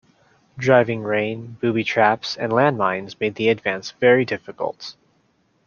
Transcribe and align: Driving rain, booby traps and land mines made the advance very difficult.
Driving 0.57 1.03
rain, 1.03 1.57
booby 1.61 1.83
traps 1.83 2.35
and 2.35 2.51
land 2.51 2.75
mines 2.75 3.19
made 3.19 3.35
the 3.35 3.49
advance 3.49 3.91
very 3.91 4.25
difficult. 4.25 4.95